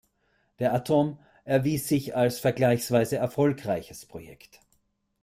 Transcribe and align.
Der 0.57 0.73
Atom 0.73 1.19
erwies 1.43 1.87
sich 1.87 2.15
als 2.15 2.39
vergleichsweise 2.39 3.17
erfolgreiches 3.17 4.07
Projekt. 4.07 4.59